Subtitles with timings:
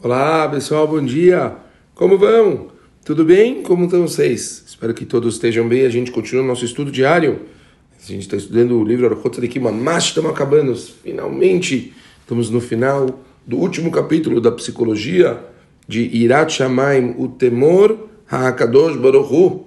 [0.00, 1.56] Olá pessoal, bom dia!
[1.92, 2.68] Como vão?
[3.04, 3.64] Tudo bem?
[3.64, 4.62] Como estão vocês?
[4.64, 5.84] Espero que todos estejam bem.
[5.84, 7.40] A gente continua o nosso estudo diário.
[8.00, 10.72] A gente está estudando o livro Archot Tzadikim, mas estamos acabando.
[10.76, 15.44] Finalmente, estamos no final do último capítulo da psicologia
[15.88, 19.66] de Irat Shamaim, o temor HaKadosh Baruch Hu.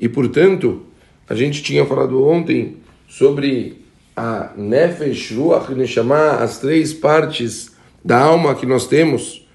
[0.00, 0.82] E, portanto,
[1.28, 3.80] a gente tinha falado ontem sobre
[4.16, 7.70] a Nefesh, Ruach Neshama, as três partes
[8.04, 9.46] da alma que nós temos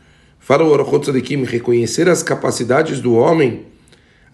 [0.43, 3.61] Fala o Orochot Tzadikim, reconhecer as capacidades do homem,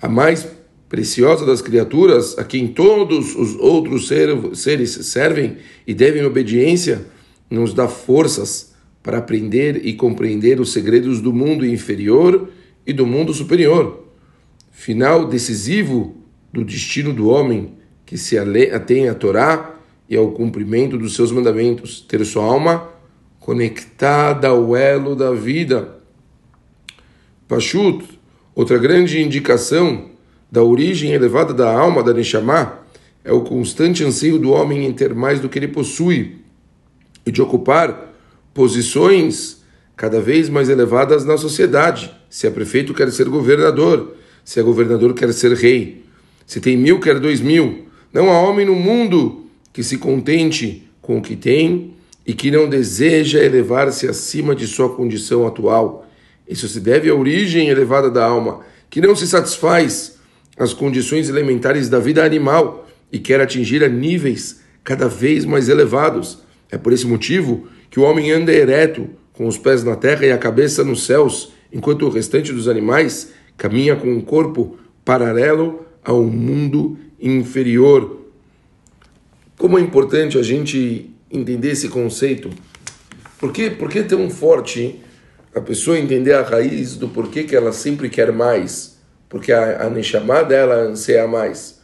[0.02, 0.48] a mais
[0.90, 7.06] preciosa das criaturas, a quem todos os outros seres servem e devem obediência,
[7.48, 12.50] nos dá forças para aprender e compreender os segredos do mundo inferior
[12.88, 14.08] e do mundo superior.
[14.72, 16.18] Final decisivo
[16.52, 19.76] do destino do homem que se atém à Torá
[20.10, 22.90] e ao cumprimento dos seus mandamentos, ter sua alma
[23.40, 25.99] conectada ao elo da vida
[27.50, 28.06] Pashut,
[28.54, 30.06] outra grande indicação
[30.52, 32.78] da origem elevada da alma da Neshama,
[33.26, 36.38] é o constante anseio do homem em ter mais do que ele possui
[37.26, 38.14] e de ocupar
[38.54, 39.64] posições
[39.98, 42.14] cada vez mais elevadas na sociedade.
[42.30, 44.16] Se é prefeito, quer ser governador.
[44.46, 46.06] Se é governador, quer ser rei.
[46.46, 47.88] Se tem mil, quer dois mil.
[48.14, 51.96] Não há homem no mundo que se contente com o que tem
[52.28, 56.06] e que não deseja elevar-se acima de sua condição atual.
[56.50, 60.18] Isso se deve à origem elevada da alma, que não se satisfaz
[60.58, 66.40] às condições elementares da vida animal e quer atingir a níveis cada vez mais elevados.
[66.72, 70.32] É por esse motivo que o homem anda ereto, com os pés na terra e
[70.32, 74.76] a cabeça nos céus, enquanto o restante dos animais caminha com um corpo
[75.06, 78.22] paralelo ao mundo inferior.
[79.56, 82.50] Como é importante a gente entender esse conceito?
[83.38, 85.00] Por que, por que tão forte
[85.60, 90.44] a pessoa entender a raiz do porquê que ela sempre quer mais, porque a, a
[90.44, 91.80] dela anseia mais.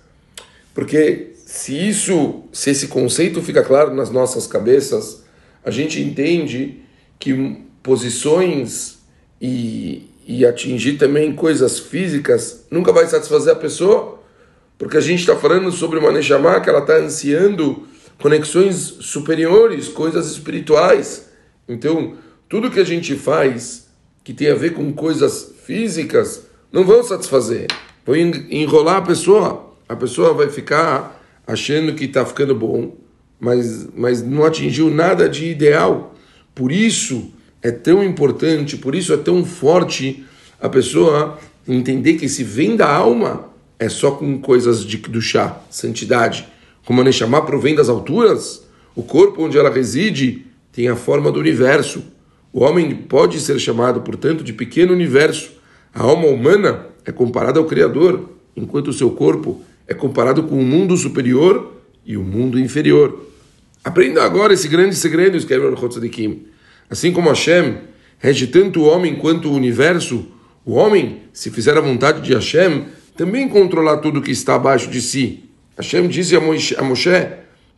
[0.73, 5.23] Porque se isso, se esse conceito fica claro nas nossas cabeças,
[5.63, 6.81] a gente entende
[7.19, 8.99] que posições
[9.41, 14.19] e, e atingir também coisas físicas nunca vai satisfazer a pessoa,
[14.77, 17.87] porque a gente está falando sobre uma Neshama que ela está ansiando
[18.21, 21.29] conexões superiores, coisas espirituais.
[21.67, 22.15] Então,
[22.55, 23.87] tudo que a gente faz
[24.23, 27.67] que tem a ver com coisas físicas não vão satisfazer.
[28.05, 29.73] Vão enrolar a pessoa.
[29.89, 32.95] A pessoa vai ficar achando que está ficando bom,
[33.37, 36.15] mas, mas não atingiu nada de ideal.
[36.55, 37.29] Por isso
[37.61, 40.25] é tão importante, por isso é tão forte
[40.57, 41.37] a pessoa
[41.67, 46.47] entender que se vem da alma é só com coisas de do chá, santidade.
[46.85, 51.39] Como a Neshama provém das alturas, o corpo onde ela reside tem a forma do
[51.41, 52.14] universo.
[52.55, 55.51] O homem pode ser chamado, portanto, de pequeno universo.
[55.93, 60.63] A alma humana é comparada ao Criador, enquanto o seu corpo é comparado com o
[60.63, 61.73] mundo superior
[62.05, 63.25] e o mundo inferior.
[63.83, 66.45] Aprenda agora esse grande segredo, escreve o Tzadikim.
[66.89, 67.75] Assim como Hashem
[68.19, 70.25] rege tanto o homem quanto o universo,
[70.63, 72.85] o homem, se fizer a vontade de Hashem,
[73.17, 75.43] também controlar tudo que está abaixo de si.
[75.75, 77.27] Hashem disse a Moshe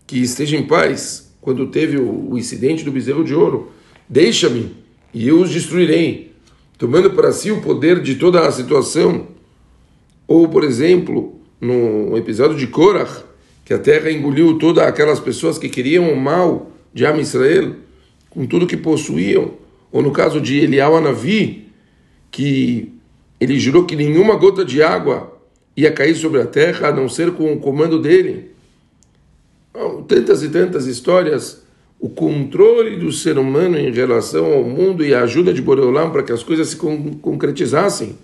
[0.06, 3.72] que esteja em paz quando teve o incidente do bezerro de ouro.
[4.10, 4.76] Deixa-me
[5.14, 6.32] e eu os destruirei,
[6.78, 9.28] tomando para si o poder de toda a situação.
[10.28, 13.24] Ou, por exemplo, no episódio de Korach,
[13.66, 17.76] que a terra engoliu todas aquelas pessoas que queriam o mal de Am Israel,
[18.30, 19.54] com tudo que possuíam.
[19.92, 21.68] Ou no caso de Elial Anavi,
[22.32, 22.94] que
[23.40, 25.38] ele jurou que nenhuma gota de água
[25.76, 28.52] ia cair sobre a terra a não ser com o comando dele.
[30.08, 31.67] Tantas e tantas histórias
[32.00, 36.24] o controle do ser humano em relação ao mundo e a ajuda de Boreolam para
[36.24, 38.16] que as coisas se con concretizassem.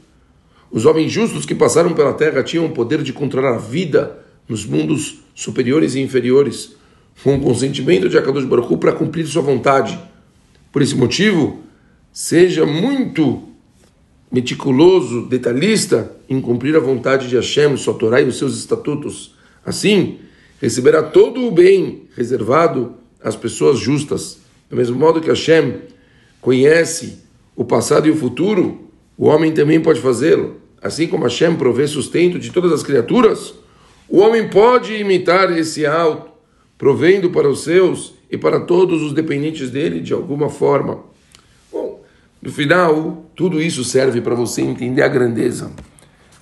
[0.72, 4.66] Os homens justos que passaram pela terra tinham o poder de controlar a vida nos
[4.66, 6.76] mundos superiores e inferiores,
[7.24, 10.00] com o consentimento de Akadosh Baruch para cumprir sua vontade.
[10.72, 11.62] Por esse motivo,
[12.12, 13.44] seja muito
[14.32, 19.36] meticuloso, detalhista em cumprir a vontade de Hashem, sua Torá e os seus estatutos.
[19.64, 20.18] Assim,
[20.60, 24.40] receberá todo o bem reservado as pessoas justas.
[24.70, 25.76] Do mesmo modo que Hashem
[26.42, 27.20] conhece
[27.56, 30.58] o passado e o futuro, o homem também pode fazê-lo.
[30.82, 33.54] Assim como Hashem provê sustento de todas as criaturas,
[34.10, 36.32] o homem pode imitar esse alto,
[36.78, 41.00] provendo para os seus e para todos os dependentes dele de alguma forma.
[41.72, 42.02] Bom,
[42.42, 45.72] no final, tudo isso serve para você entender a grandeza.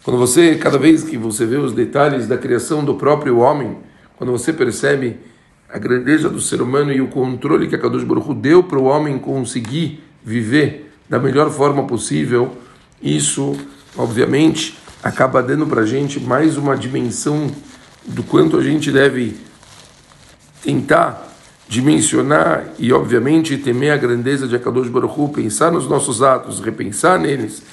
[0.03, 3.77] Quando você, cada vez que você vê os detalhes da criação do próprio homem,
[4.17, 5.17] quando você percebe
[5.71, 8.83] a grandeza do ser humano e o controle que a Kadosh Baruch deu para o
[8.83, 12.55] homem conseguir viver da melhor forma possível,
[13.01, 13.57] isso,
[13.97, 17.49] obviamente, acaba dando para a gente mais uma dimensão
[18.05, 19.35] do quanto a gente deve
[20.63, 21.29] tentar
[21.67, 27.63] dimensionar e, obviamente, temer a grandeza de Akadosh Baruch pensar nos nossos atos, repensar neles,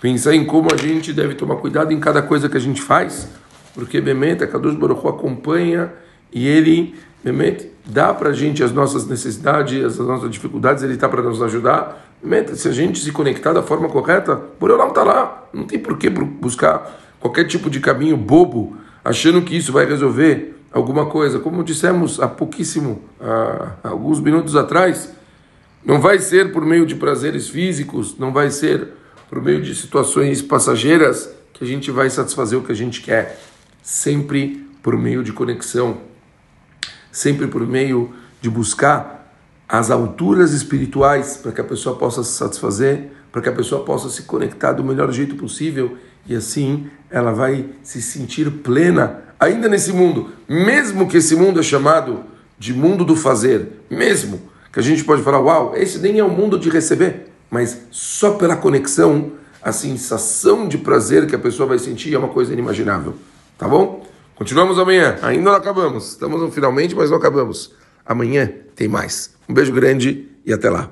[0.00, 3.28] pensar em como a gente deve tomar cuidado em cada coisa que a gente faz,
[3.74, 5.92] porque Bemet, Akadosh Baruch acompanha
[6.32, 11.08] e ele, Bemet, dá para a gente as nossas necessidades, as nossas dificuldades, ele está
[11.08, 12.06] para nos ajudar.
[12.22, 15.64] Bemet, se a gente se conectar da forma correta, por eu não está lá, não
[15.64, 21.06] tem por que buscar qualquer tipo de caminho bobo, achando que isso vai resolver alguma
[21.06, 25.10] coisa, como dissemos há pouquíssimo, há alguns minutos atrás,
[25.82, 28.88] não vai ser por meio de prazeres físicos, não vai ser
[29.30, 33.40] por meio de situações passageiras que a gente vai satisfazer o que a gente quer,
[33.82, 35.98] sempre por meio de conexão,
[37.14, 38.12] sempre por meio
[38.42, 39.32] de buscar
[39.68, 44.10] as alturas espirituais para que a pessoa possa se satisfazer, para que a pessoa possa
[44.10, 45.96] se conectar do melhor jeito possível
[46.26, 51.62] e assim ela vai se sentir plena ainda nesse mundo, mesmo que esse mundo é
[51.62, 52.24] chamado
[52.58, 56.28] de mundo do fazer, mesmo que a gente pode falar, uau, esse nem é o
[56.28, 59.32] mundo de receber, mas só pela conexão,
[59.62, 63.14] a sensação de prazer que a pessoa vai sentir é uma coisa inimaginável.
[63.56, 64.04] Tá bom?
[64.34, 65.16] Continuamos amanhã.
[65.22, 66.10] Ainda não acabamos.
[66.10, 67.72] Estamos no finalmente, mas não acabamos.
[68.04, 69.34] Amanhã tem mais.
[69.48, 70.90] Um beijo grande e até lá.